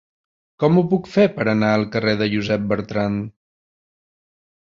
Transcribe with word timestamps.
Com 0.61 0.77
ho 0.77 0.83
puc 0.93 1.09
fer 1.15 1.25
per 1.35 1.45
anar 1.51 1.69
al 1.73 1.85
carrer 1.97 2.13
de 2.21 2.29
Josep 2.31 2.65
Bertrand? 2.73 3.29